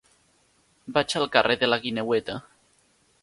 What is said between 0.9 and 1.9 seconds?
Vaig al carrer de la